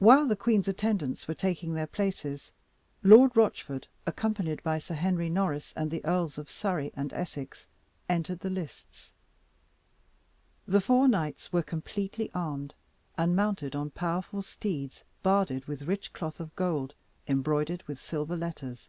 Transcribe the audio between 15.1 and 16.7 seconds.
barded with rich cloth of